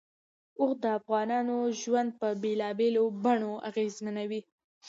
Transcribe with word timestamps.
اوښ 0.59 0.71
د 0.83 0.85
افغانانو 0.99 1.55
ژوند 1.81 2.09
په 2.19 2.27
بېلابېلو 2.43 3.03
بڼو 3.23 3.53
اغېزمنوي. 3.69 4.41